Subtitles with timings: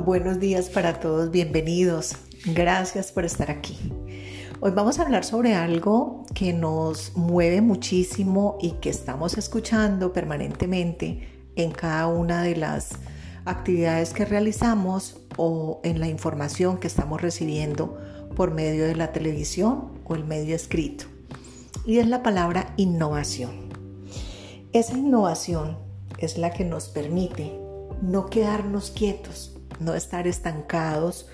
[0.00, 2.16] Buenos días para todos, bienvenidos.
[2.46, 3.76] Gracias por estar aquí.
[4.60, 11.28] Hoy vamos a hablar sobre algo que nos mueve muchísimo y que estamos escuchando permanentemente
[11.56, 12.92] en cada una de las
[13.44, 17.98] actividades que realizamos o en la información que estamos recibiendo
[18.34, 21.04] por medio de la televisión o el medio escrito.
[21.84, 23.68] Y es la palabra innovación.
[24.72, 25.76] Esa innovación
[26.18, 27.60] es la que nos permite
[28.00, 31.28] no quedarnos quietos, no estar estancados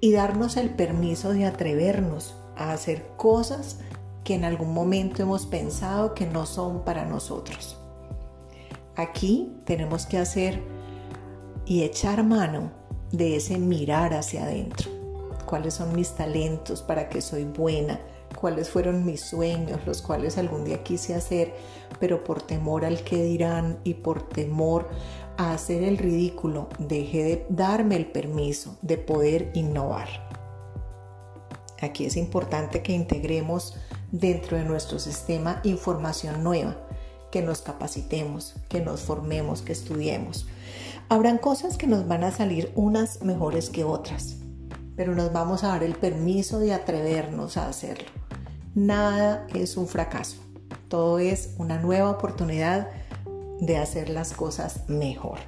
[0.00, 3.78] y darnos el permiso de atrevernos a hacer cosas
[4.24, 7.76] que en algún momento hemos pensado que no son para nosotros.
[8.96, 10.60] Aquí tenemos que hacer
[11.64, 12.70] y echar mano
[13.10, 14.90] de ese mirar hacia adentro.
[15.46, 16.82] ¿Cuáles son mis talentos?
[16.82, 18.00] ¿Para qué soy buena?
[18.42, 19.78] ¿Cuáles fueron mis sueños?
[19.86, 21.54] Los cuales algún día quise hacer,
[22.00, 24.88] pero por temor al que dirán y por temor
[25.36, 30.08] a hacer el ridículo, dejé de darme el permiso de poder innovar.
[31.80, 33.76] Aquí es importante que integremos
[34.10, 36.76] dentro de nuestro sistema información nueva,
[37.30, 40.48] que nos capacitemos, que nos formemos, que estudiemos.
[41.08, 44.38] Habrán cosas que nos van a salir unas mejores que otras,
[44.96, 48.21] pero nos vamos a dar el permiso de atrevernos a hacerlo.
[48.74, 50.38] Nada es un fracaso,
[50.88, 52.88] todo es una nueva oportunidad
[53.60, 55.38] de hacer las cosas mejor.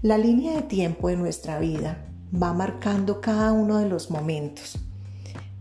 [0.00, 1.98] La línea de tiempo de nuestra vida
[2.34, 4.78] va marcando cada uno de los momentos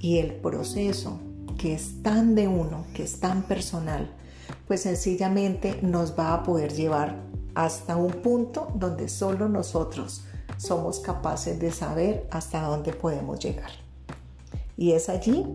[0.00, 1.20] y el proceso
[1.58, 4.10] que es tan de uno, que es tan personal,
[4.66, 7.22] pues sencillamente nos va a poder llevar
[7.54, 10.24] hasta un punto donde solo nosotros
[10.56, 13.70] somos capaces de saber hasta dónde podemos llegar.
[14.76, 15.46] Y es allí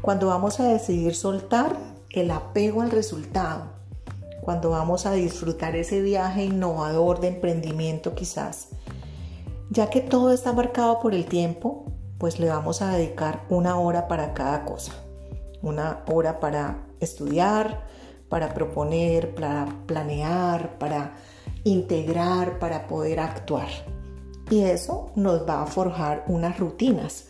[0.00, 1.76] cuando vamos a decidir soltar
[2.10, 3.78] el apego al resultado
[4.48, 8.68] cuando vamos a disfrutar ese viaje innovador de emprendimiento quizás.
[9.68, 11.84] Ya que todo está marcado por el tiempo,
[12.16, 14.92] pues le vamos a dedicar una hora para cada cosa.
[15.60, 17.84] Una hora para estudiar,
[18.30, 21.12] para proponer, para planear, para
[21.64, 23.68] integrar, para poder actuar.
[24.48, 27.26] Y eso nos va a forjar unas rutinas.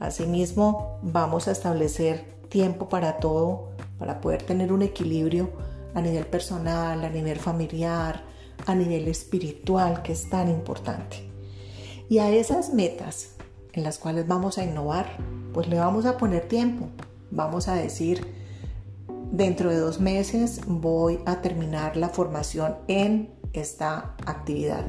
[0.00, 3.68] Asimismo, vamos a establecer tiempo para todo,
[3.98, 5.50] para poder tener un equilibrio
[5.94, 8.24] a nivel personal, a nivel familiar,
[8.66, 11.28] a nivel espiritual, que es tan importante.
[12.08, 13.32] Y a esas metas
[13.74, 15.18] en las cuales vamos a innovar,
[15.52, 16.88] pues le vamos a poner tiempo.
[17.30, 18.26] Vamos a decir,
[19.30, 24.86] dentro de dos meses voy a terminar la formación en esta actividad.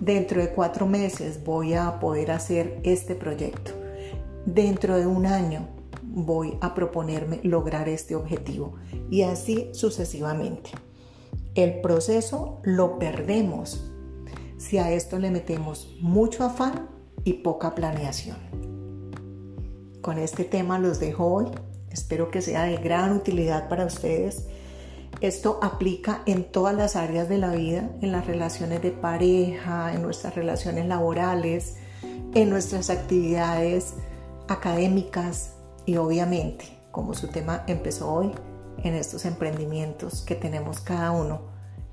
[0.00, 3.83] Dentro de cuatro meses voy a poder hacer este proyecto.
[4.46, 5.68] Dentro de un año
[6.02, 8.74] voy a proponerme lograr este objetivo
[9.10, 10.70] y así sucesivamente.
[11.54, 13.90] El proceso lo perdemos
[14.58, 16.88] si a esto le metemos mucho afán
[17.24, 18.36] y poca planeación.
[20.02, 21.46] Con este tema los dejo hoy.
[21.90, 24.46] Espero que sea de gran utilidad para ustedes.
[25.20, 30.02] Esto aplica en todas las áreas de la vida, en las relaciones de pareja, en
[30.02, 31.76] nuestras relaciones laborales,
[32.34, 33.94] en nuestras actividades
[34.48, 35.52] académicas,
[35.86, 38.32] y obviamente, como su tema empezó hoy,
[38.82, 41.42] en estos emprendimientos que tenemos cada uno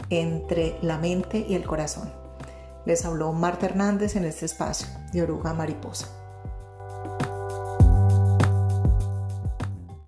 [0.10, 2.12] entre la mente y el corazón.
[2.86, 6.21] Les habló Marta Hernández en este espacio de Oruga Mariposa.